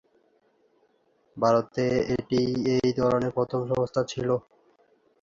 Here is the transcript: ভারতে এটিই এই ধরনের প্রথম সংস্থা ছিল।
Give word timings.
ভারতে 1.37 1.85
এটিই 2.15 2.49
এই 2.75 2.89
ধরনের 2.99 3.31
প্রথম 3.37 3.59
সংস্থা 3.69 4.01
ছিল। 4.03 4.29